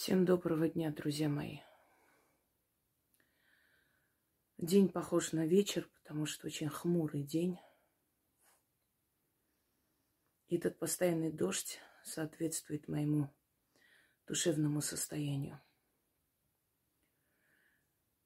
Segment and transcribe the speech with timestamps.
[0.00, 1.58] Всем доброго дня, друзья мои.
[4.56, 7.58] День похож на вечер, потому что очень хмурый день.
[10.46, 13.28] И этот постоянный дождь соответствует моему
[14.28, 15.60] душевному состоянию.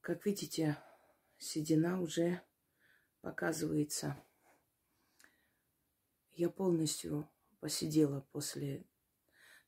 [0.03, 0.77] Как видите,
[1.39, 2.43] седина уже
[3.23, 4.23] показывается.
[6.33, 7.27] Я полностью
[7.61, 8.85] посидела после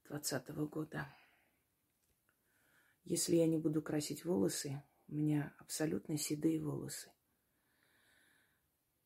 [0.06, 1.10] двадцатого года.
[3.04, 7.12] Если я не буду красить волосы, у меня абсолютно седые волосы.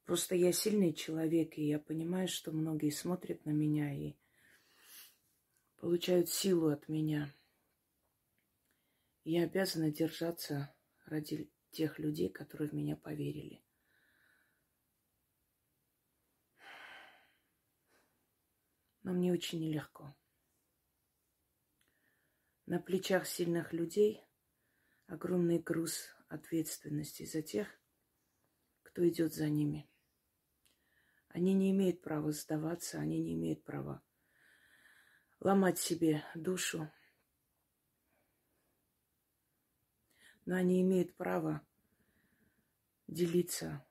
[0.04, 4.14] Просто я сильный человек, и я понимаю, что многие смотрят на меня и
[5.76, 7.34] получают силу от меня.
[9.24, 10.74] я обязана держаться
[11.04, 13.62] ради тех людей, которые в меня поверили.
[19.02, 20.14] Но мне очень нелегко.
[22.70, 24.22] На плечах сильных людей
[25.06, 27.66] огромный груз ответственности за тех,
[28.82, 29.88] кто идет за ними.
[31.28, 34.02] Они не имеют права сдаваться, они не имеют права
[35.40, 36.92] ломать себе душу.
[40.44, 41.66] Но они имеют право
[43.06, 43.82] делиться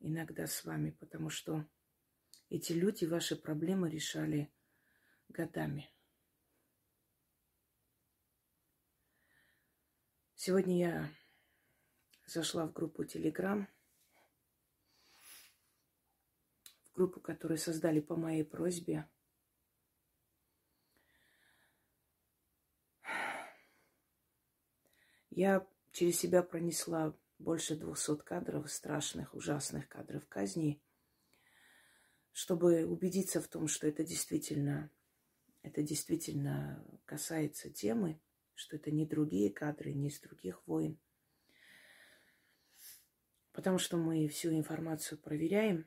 [0.00, 1.68] иногда с вами, потому что
[2.48, 4.50] эти люди ваши проблемы решали
[5.28, 5.92] годами.
[10.44, 11.10] Сегодня я
[12.26, 13.68] зашла в группу Телеграм,
[16.82, 19.08] в группу, которую создали по моей просьбе.
[25.30, 30.82] Я через себя пронесла больше двухсот кадров, страшных, ужасных кадров казни,
[32.32, 34.90] чтобы убедиться в том, что это действительно,
[35.62, 38.20] это действительно касается темы–
[38.54, 40.98] что это не другие кадры, не из других войн.
[43.52, 45.86] Потому что мы всю информацию проверяем.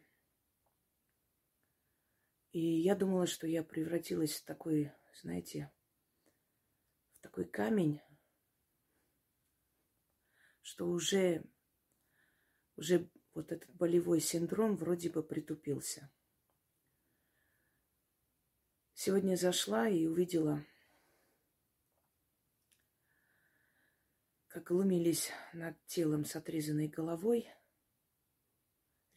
[2.51, 5.71] И я думала, что я превратилась в такой, знаете,
[7.13, 8.01] в такой камень,
[10.61, 11.43] что уже,
[12.75, 16.09] уже вот этот болевой синдром вроде бы притупился.
[18.93, 20.63] Сегодня зашла и увидела
[24.55, 27.45] как глумились над телом с отрезанной головой.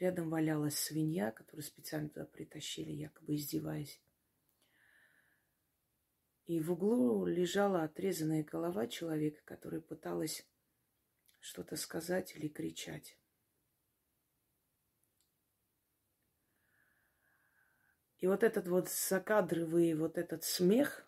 [0.01, 4.03] Рядом валялась свинья, которую специально туда притащили, якобы издеваясь.
[6.47, 10.45] И в углу лежала отрезанная голова человека, который пыталась
[11.39, 13.17] что-то сказать или кричать.
[18.19, 21.05] И вот этот вот закадровый вот этот смех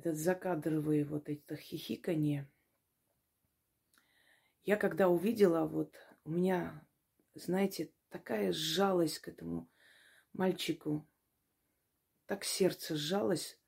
[0.00, 2.50] этот закадровый вот это хихиканье.
[4.64, 5.94] Я когда увидела, вот
[6.24, 6.86] у меня,
[7.34, 9.70] знаете, такая жалость к этому
[10.32, 11.06] мальчику.
[12.26, 13.58] Так сердце сжалось.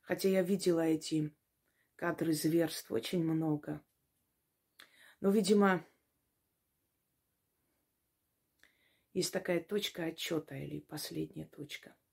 [0.00, 1.34] Хотя я видела эти
[1.96, 3.82] кадры зверств очень много.
[5.20, 5.86] Но, видимо,
[9.12, 11.94] есть такая точка отчета или последняя точка–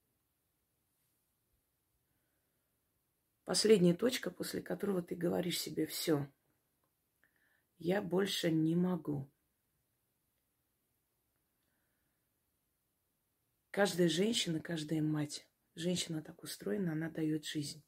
[3.46, 6.32] Последняя точка, после которого ты говоришь себе все.
[7.78, 9.32] Я больше не могу.
[13.72, 17.84] Каждая женщина, каждая мать, женщина так устроена, она дает жизнь.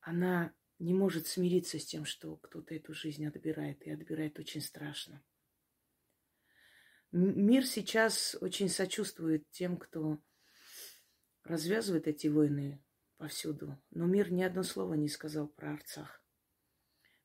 [0.00, 5.22] Она не может смириться с тем, что кто-то эту жизнь отбирает, и отбирает очень страшно.
[7.12, 10.22] Мир сейчас очень сочувствует тем, кто
[11.44, 12.82] развязывает эти войны,
[13.20, 13.76] повсюду.
[13.90, 16.22] Но мир ни одно слово не сказал про Арцах.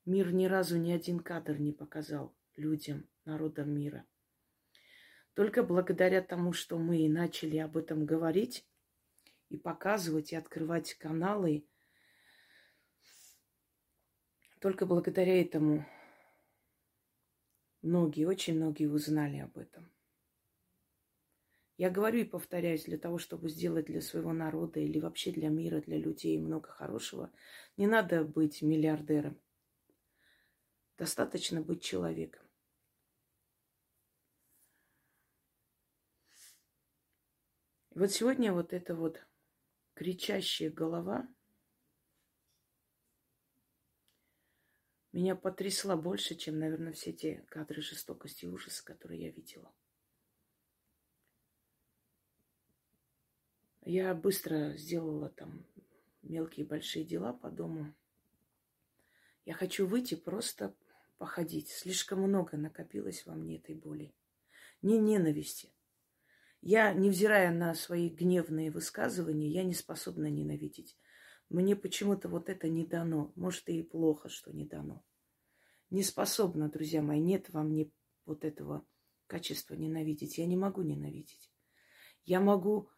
[0.03, 4.05] Мир ни разу ни один кадр не показал людям, народам мира.
[5.35, 8.67] Только благодаря тому, что мы начали об этом говорить
[9.47, 11.65] и показывать, и открывать каналы,
[14.59, 15.85] только благодаря этому
[17.81, 19.94] многие, очень многие узнали об этом.
[21.77, 25.81] Я говорю и повторяюсь, для того, чтобы сделать для своего народа или вообще для мира,
[25.81, 27.31] для людей много хорошего,
[27.75, 29.37] не надо быть миллиардером.
[30.97, 32.45] Достаточно быть человеком.
[37.91, 39.25] И вот сегодня вот эта вот
[39.95, 41.27] кричащая голова
[45.11, 49.73] меня потрясла больше, чем, наверное, все те кадры жестокости и ужаса, которые я видела.
[53.87, 55.63] Я быстро сделала там
[56.23, 57.93] мелкие большие дела по дому.
[59.45, 60.75] Я хочу выйти просто
[61.19, 61.69] походить.
[61.69, 64.15] Слишком много накопилось во мне этой боли.
[64.81, 65.71] Не ненависти.
[66.61, 70.97] Я, невзирая на свои гневные высказывания, я не способна ненавидеть.
[71.49, 73.33] Мне почему-то вот это не дано.
[73.35, 75.05] Может, и плохо, что не дано.
[75.91, 77.91] Не способна, друзья мои, нет во мне
[78.25, 78.83] вот этого
[79.27, 80.39] качества ненавидеть.
[80.39, 81.51] Я не могу ненавидеть.
[82.23, 82.89] Я могу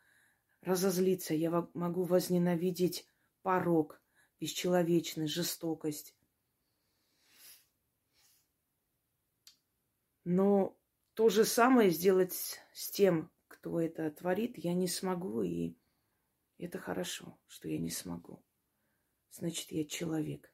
[0.68, 3.08] разозлиться, я могу возненавидеть
[3.42, 4.02] порог,
[4.40, 6.16] бесчеловечность, жестокость.
[10.24, 10.78] Но
[11.14, 15.76] то же самое сделать с тем, кто это творит, я не смогу, и
[16.58, 18.44] это хорошо, что я не смогу.
[19.32, 20.54] Значит, я человек.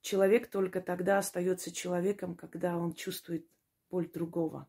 [0.00, 3.46] Человек только тогда остается человеком, когда он чувствует
[3.90, 4.68] боль другого.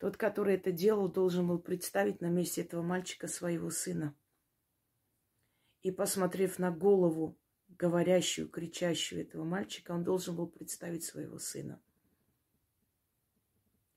[0.00, 4.16] Тот, который это делал, должен был представить на месте этого мальчика своего сына.
[5.82, 7.38] И, посмотрев на голову,
[7.68, 11.82] говорящую, кричащую этого мальчика, он должен был представить своего сына.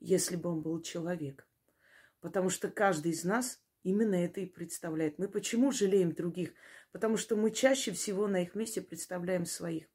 [0.02, 1.48] Если бы он был человек.
[2.20, 5.18] Потому что каждый из нас именно это и представляет.
[5.20, 6.54] Мы почему жалеем других?
[6.92, 9.86] Потому что мы чаще всего на их месте представляем своих.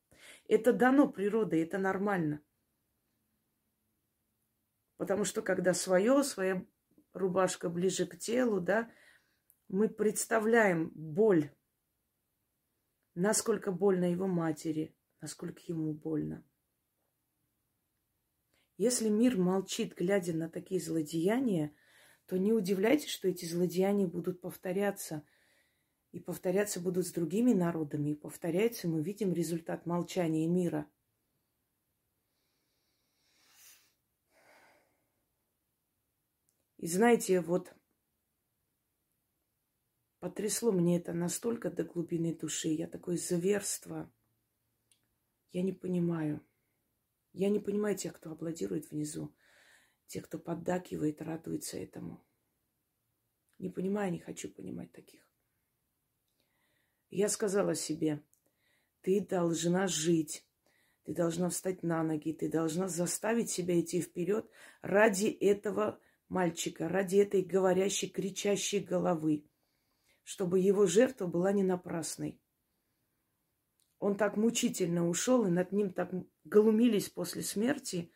[0.47, 2.41] Это дано природой, это нормально.
[4.99, 6.67] Потому что когда свое, своя
[7.15, 8.93] рубашка ближе к телу, да,
[9.69, 11.51] мы представляем боль,
[13.15, 16.45] насколько больно его матери, насколько ему больно.
[18.77, 21.75] Если мир молчит, глядя на такие злодеяния,
[22.27, 25.25] то не удивляйтесь, что эти злодеяния будут повторяться–
[26.13, 28.11] и повторяться будут с другими народами.
[28.11, 30.87] И повторяется, мы видим результат молчания мира.
[36.79, 37.75] И знаете, вот
[40.21, 42.69] потрясло мне это настолько до глубины души.
[42.69, 44.13] Я такое зверство.
[45.51, 46.41] Я не понимаю.
[47.33, 49.35] Я не понимаю тех, кто аплодирует внизу.
[50.07, 52.25] Тех, кто поддакивает, радуется этому.
[53.59, 55.29] Не понимаю, не хочу понимать таких.
[57.11, 58.23] Я сказала себе,
[59.01, 60.47] ты должна жить,
[61.03, 64.49] ты должна встать на ноги, ты должна заставить себя идти вперед
[64.81, 69.47] ради этого мальчика, ради этой говорящей, кричащей головы,
[70.25, 72.41] чтобы его жертва была не напрасной.
[73.99, 76.13] Он так мучительно ушел, и над ним так
[76.45, 78.13] глумились после смерти,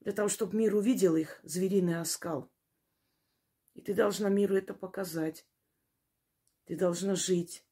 [0.00, 2.52] для того, чтобы мир увидел их звериный оскал.
[3.74, 5.46] И ты должна миру это показать.
[6.66, 7.66] Ты должна жить.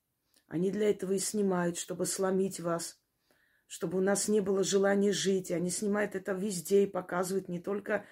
[0.49, 3.01] Они для этого и снимают, чтобы сломить вас,
[3.67, 5.51] чтобы у нас не было желания жить.
[5.51, 8.05] Они снимают это везде и показывают не только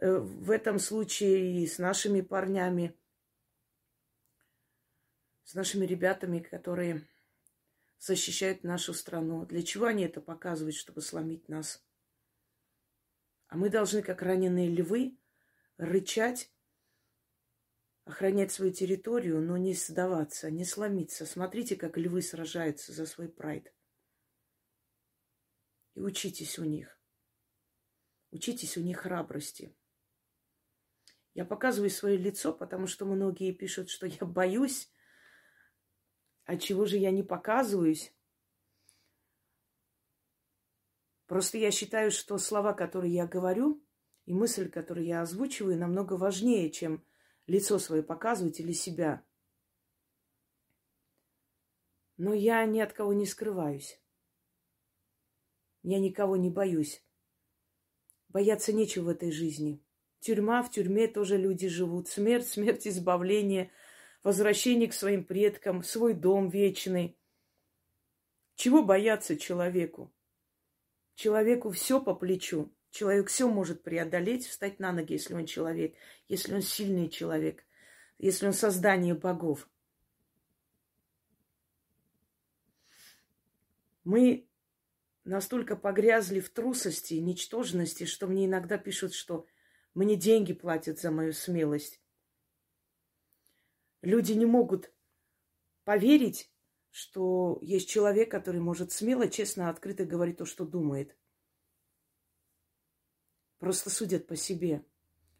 [0.00, 2.96] в этом случае и с нашими парнями,
[5.44, 7.06] с нашими ребятами, которые
[7.98, 9.44] защищают нашу страну.
[9.46, 11.84] Для чего они это показывают, чтобы сломить нас?
[13.48, 15.18] А мы должны, как раненые львы,
[15.76, 16.50] рычать
[18.04, 21.26] охранять свою территорию, но не сдаваться, не сломиться.
[21.26, 23.72] Смотрите, как львы сражаются за свой прайд.
[25.94, 26.98] И учитесь у них.
[28.30, 29.76] Учитесь у них храбрости.
[31.34, 34.92] Я показываю свое лицо, потому что многие пишут, что я боюсь.
[36.44, 38.12] А чего же я не показываюсь?
[41.26, 43.80] Просто я считаю, что слова, которые я говорю,
[44.26, 47.04] и мысль, которую я озвучиваю, намного важнее, чем
[47.46, 49.24] лицо свое показывать или себя.
[52.16, 54.00] Но я ни от кого не скрываюсь.
[55.82, 57.04] Я никого не боюсь.
[58.28, 59.82] Бояться нечего в этой жизни.
[60.20, 62.08] Тюрьма, в тюрьме тоже люди живут.
[62.08, 63.70] Смерть, смерть, избавление,
[64.22, 67.16] возвращение к своим предкам, свой дом вечный.
[68.54, 70.12] Чего бояться человеку?
[71.14, 72.70] Человеку все по плечу.
[72.90, 75.94] Человек все может преодолеть, встать на ноги, если он человек,
[76.28, 77.64] если он сильный человек,
[78.18, 79.68] если он создание богов.
[84.04, 84.48] Мы
[85.24, 89.46] настолько погрязли в трусости и ничтожности, что мне иногда пишут, что
[89.94, 92.00] мне деньги платят за мою смелость.
[94.02, 94.92] Люди не могут
[95.84, 96.50] поверить,
[96.90, 101.16] что есть человек, который может смело, честно, открыто говорить то, что думает.
[103.58, 104.84] Просто судят по себе.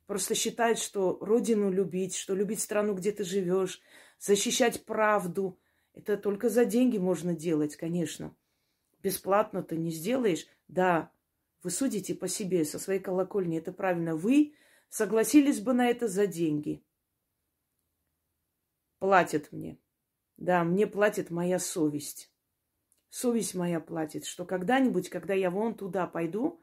[0.07, 3.81] Просто считают, что родину любить, что любить страну, где ты живешь,
[4.19, 5.59] защищать правду.
[5.95, 8.37] Это только за деньги можно делать, конечно.
[9.03, 10.47] Бесплатно ты не сделаешь.
[10.69, 11.13] Да,
[11.63, 13.59] вы судите по себе, со своей колокольни.
[13.59, 14.17] Это правильно.
[14.17, 14.55] Вы
[14.89, 16.83] согласились бы на это за деньги.
[18.99, 19.79] Платят мне.
[20.37, 22.33] Да, мне платит моя совесть.
[23.11, 26.63] Совесть моя платит, что когда-нибудь, когда я вон туда пойду,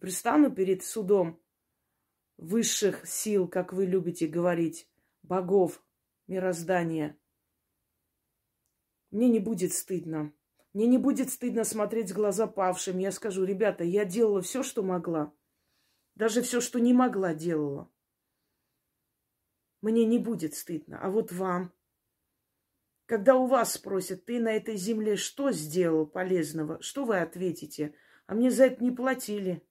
[0.00, 1.40] пристану перед судом
[2.38, 4.88] высших сил, как вы любите говорить,
[5.22, 5.84] богов,
[6.26, 7.18] мироздания,
[9.10, 10.32] мне не будет стыдно.
[10.72, 12.98] Мне не будет стыдно смотреть в глаза павшим.
[12.98, 15.32] Я скажу, ребята, я делала все, что могла.
[16.14, 17.90] Даже все, что не могла, делала.
[19.80, 21.00] Мне не будет стыдно.
[21.00, 21.72] А вот вам,
[23.06, 27.94] когда у вас спросят, ты на этой земле что сделал полезного, что вы ответите?
[28.26, 29.66] А мне за это не платили.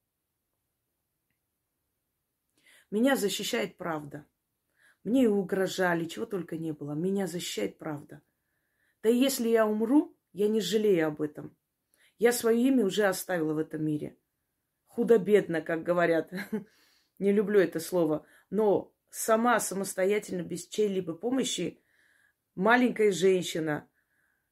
[2.90, 4.26] Меня защищает правда.
[5.04, 6.94] Мне и угрожали, чего только не было.
[6.94, 8.22] Меня защищает правда.
[9.04, 11.58] Да и если я умру, я не жалею об этом.
[12.20, 14.20] Я свое имя уже оставила в этом мире.
[14.86, 16.32] Худо-бедно, как говорят.
[17.20, 18.24] не люблю это слово.
[18.52, 21.82] Но сама, самостоятельно, без чьей-либо помощи,
[22.54, 23.90] маленькая женщина,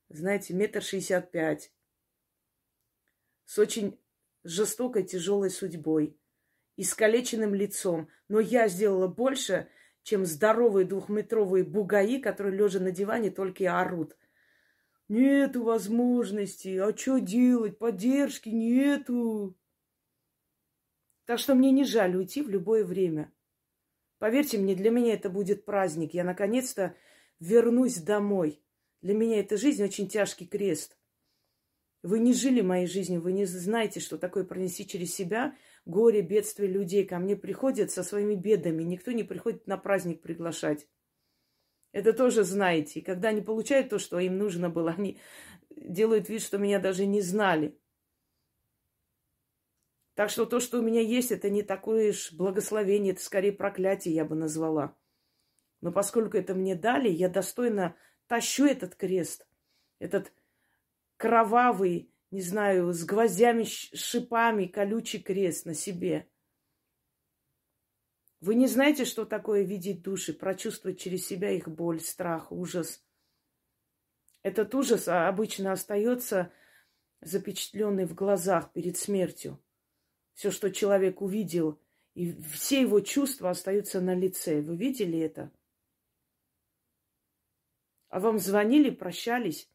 [0.10, 1.72] знаете, метр шестьдесят пять,
[3.46, 4.00] с очень
[4.44, 6.20] жестокой, тяжелой судьбой,
[6.77, 8.10] искалеченным лицом.
[8.27, 9.70] Но я сделала больше,
[10.01, 14.18] чем здоровые двухметровые бугаи, которые, лежа на диване, только и орут.
[15.08, 16.78] Нету возможности.
[16.78, 17.78] А что делать?
[17.78, 19.56] Поддержки нету.
[21.26, 23.32] Так что мне не жаль уйти в любое время.
[24.18, 26.14] Поверьте мне, для меня это будет праздник.
[26.14, 26.96] Я наконец-то
[27.40, 28.62] вернусь домой.
[29.02, 30.98] Для меня эта жизнь очень тяжкий крест.
[32.02, 36.70] Вы не жили моей жизнью, вы не знаете, что такое пронести через себя горе, бедствие
[36.70, 37.06] людей.
[37.06, 38.84] Ко мне приходят со своими бедами.
[38.84, 40.88] Никто не приходит на праздник приглашать.
[41.96, 43.00] Это тоже знаете.
[43.00, 45.18] И когда они получают то, что им нужно было, они
[45.70, 47.80] делают вид, что меня даже не знали.
[50.14, 54.14] Так что то, что у меня есть, это не такое уж благословение, это скорее проклятие,
[54.14, 54.94] я бы назвала.
[55.80, 57.96] Но поскольку это мне дали, я достойно
[58.28, 59.48] тащу этот крест,
[60.00, 60.34] этот
[61.16, 66.28] кровавый, не знаю, с гвоздями, шипами, колючий крест на себе.
[68.42, 73.04] Вы не знаете, что такое видеть души, прочувствовать через себя их боль, страх, ужас.
[74.44, 76.51] Этот ужас а, обычно остается
[77.22, 79.60] запечатленный в глазах перед смертью.
[80.34, 81.80] Все, что человек увидел,
[82.13, 84.62] и все его чувства остаются на лице.
[84.62, 85.51] Вы видели это?
[88.10, 89.70] А вам звонили, прощались,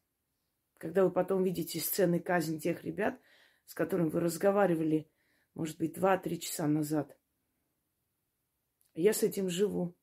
[0.79, 3.21] когда вы потом видите сцены казни тех ребят,
[3.67, 5.11] с которыми вы разговаривали,
[5.55, 7.20] может быть, два-три часа назад.
[8.95, 9.97] Я с этим живу.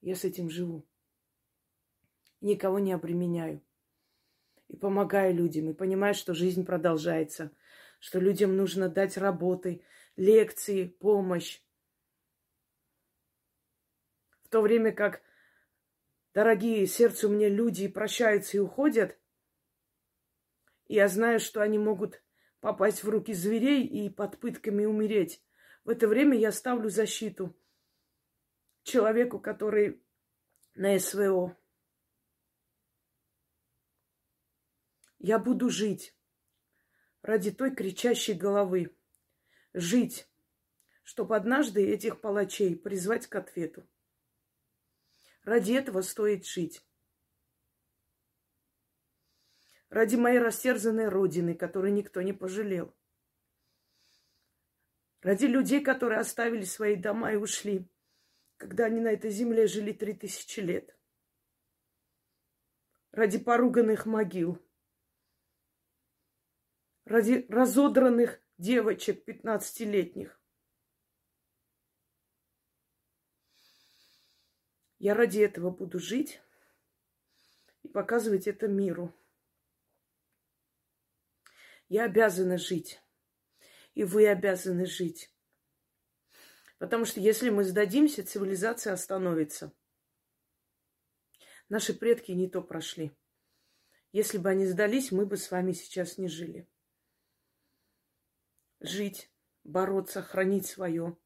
[0.00, 0.86] Я с этим живу.
[2.40, 3.62] Никого не обременяю.
[4.68, 5.70] И помогаю людям.
[5.70, 7.50] И понимаю, что жизнь продолжается.
[7.98, 9.82] Что людям нужно дать работы,
[10.16, 11.62] лекции, помощь.
[14.44, 15.22] В то время как
[16.32, 19.18] дорогие сердцу мне люди прощаются и уходят,
[20.86, 22.22] я знаю, что они могут
[22.60, 25.42] попасть в руки зверей и под пытками умереть.
[25.84, 27.56] В это время я ставлю защиту
[28.82, 30.02] человеку, который
[30.74, 31.56] на СВО.
[35.18, 36.14] Я буду жить
[37.22, 38.96] ради той кричащей головы.
[39.74, 40.28] Жить,
[41.02, 43.86] чтобы однажды этих палачей призвать к ответу.
[45.42, 46.84] Ради этого стоит жить.
[49.88, 52.94] Ради моей растерзанной родины, которой никто не пожалел.
[55.20, 57.88] Ради людей, которые оставили свои дома и ушли,
[58.56, 60.96] когда они на этой земле жили три тысячи лет.
[63.10, 64.62] Ради поруганных могил.
[67.04, 70.40] Ради разодранных девочек пятнадцатилетних.
[74.98, 76.40] Я ради этого буду жить
[77.82, 79.14] и показывать это миру.
[81.88, 83.00] Я обязана жить
[83.98, 85.28] и вы обязаны жить.
[86.78, 89.72] Потому что если мы сдадимся, цивилизация остановится.
[91.68, 93.10] Наши предки не то прошли.
[94.12, 96.68] Если бы они сдались, мы бы с вами сейчас не жили.
[98.78, 99.32] Жить,
[99.64, 101.16] бороться, хранить свое,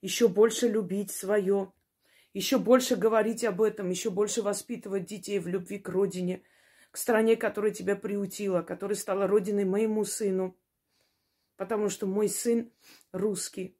[0.00, 1.72] еще больше любить свое,
[2.34, 6.44] еще больше говорить об этом, еще больше воспитывать детей в любви к родине,
[6.92, 10.56] к стране, которая тебя приутила, которая стала родиной моему сыну–
[11.62, 12.72] потому что мой сын
[13.12, 13.78] русский.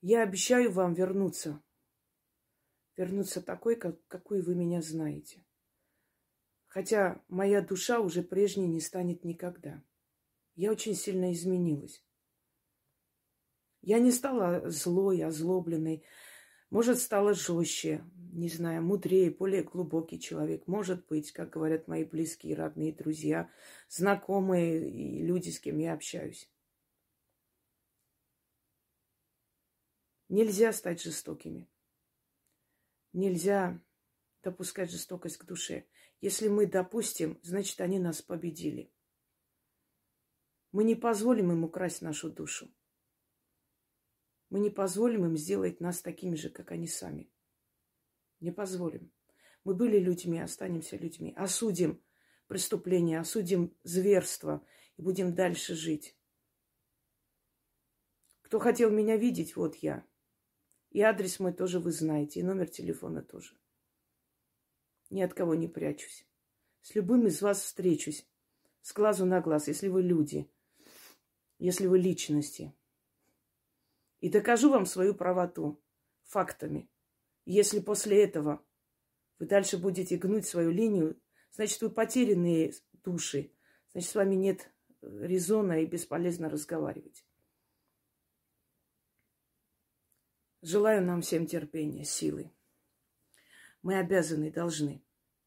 [0.00, 1.60] Я обещаю вам вернуться.
[2.96, 5.44] Вернуться такой, как, какой вы меня знаете.
[6.66, 9.82] Хотя моя душа уже прежней не станет никогда.
[10.54, 12.06] Я очень сильно изменилась.
[13.80, 16.04] Я не стала злой, озлобленной.
[16.70, 20.66] Может, стала жестче, не знаю, мудрее, более глубокий человек.
[20.66, 23.50] Может быть, как говорят мои близкие, родные, друзья,
[23.88, 26.50] знакомые и люди, с кем я общаюсь.
[30.28, 31.68] Нельзя стать жестокими.
[33.12, 33.80] Нельзя
[34.42, 35.86] допускать жестокость к душе.
[36.20, 38.92] Если мы допустим, значит, они нас победили.
[40.72, 42.68] Мы не позволим им украсть нашу душу.
[44.50, 47.30] Мы не позволим им сделать нас такими же, как они сами.
[48.44, 49.10] Не позволим.
[49.64, 51.32] Мы были людьми, останемся людьми.
[51.34, 52.02] Осудим
[52.46, 54.62] преступление, осудим зверство
[54.98, 56.14] и будем дальше жить.
[58.42, 60.06] Кто хотел меня видеть, вот я.
[60.90, 63.56] И адрес мой тоже вы знаете, и номер телефона тоже.
[65.08, 66.26] Ни от кого не прячусь.
[66.82, 68.28] С любым из вас встречусь.
[68.82, 70.46] С глазу на глаз, если вы люди,
[71.58, 72.74] если вы личности.
[74.20, 75.82] И докажу вам свою правоту
[76.24, 76.90] фактами.
[77.44, 78.64] Если после этого
[79.38, 81.20] вы дальше будете гнуть свою линию,
[81.50, 82.72] значит, вы потерянные
[83.04, 83.52] души.
[83.92, 84.70] Значит, с вами нет
[85.02, 87.24] резона и бесполезно разговаривать.
[90.62, 92.50] Желаю нам всем терпения, силы.
[93.82, 95.04] Мы обязаны, должны,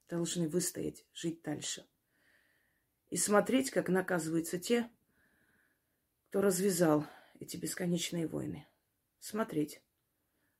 [0.07, 1.87] должны выстоять, жить дальше.
[3.09, 4.91] И смотреть, как наказываются те,
[6.29, 7.07] кто развязал
[7.39, 8.67] эти бесконечные войны.
[9.19, 9.81] Смотреть.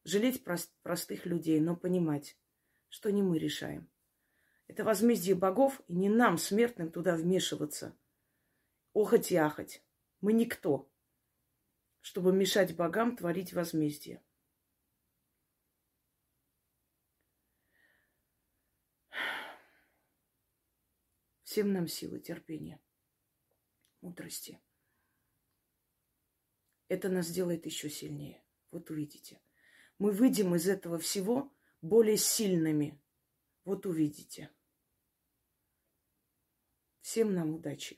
[0.07, 2.37] Жалеть прост, простых людей, но понимать,
[2.87, 3.91] что не мы решаем.
[4.67, 7.93] Это возмездие богов, и не нам, смертным, туда вмешиваться.
[8.93, 9.83] Охоть и ахать.
[10.21, 10.89] Мы никто,
[11.99, 14.23] чтобы мешать богам творить возмездие.
[21.43, 22.81] Всем нам силы, терпения,
[23.99, 24.61] мудрости.
[26.87, 28.41] Это нас сделает еще сильнее.
[28.71, 29.41] Вот увидите.
[29.99, 32.99] Мы выйдем из этого всего более сильными.
[33.65, 34.51] Вот увидите.
[37.01, 37.97] Всем нам удачи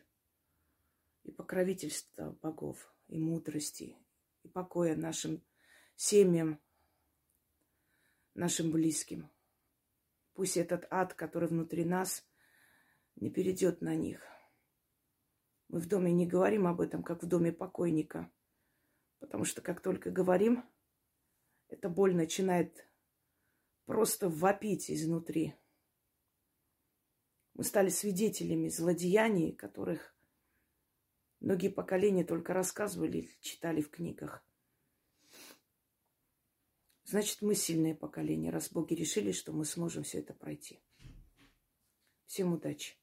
[1.24, 3.98] и покровительства богов, и мудрости,
[4.44, 5.44] и покоя нашим
[5.96, 6.60] семьям,
[8.34, 9.30] нашим близким.
[10.34, 12.26] Пусть этот ад, который внутри нас,
[13.16, 14.22] не перейдет на них.
[15.68, 18.32] Мы в доме не говорим об этом, как в доме покойника.
[19.20, 20.64] Потому что как только говорим,
[21.70, 22.88] эта боль начинает
[23.86, 25.56] просто вопить изнутри.
[27.54, 30.16] Мы стали свидетелями злодеяний, которых
[31.40, 34.44] многие поколения только рассказывали читали в книгах.
[37.04, 40.80] Значит, мы сильное поколение, раз боги решили, что мы сможем все это пройти.
[42.28, 42.99] Всем удачи!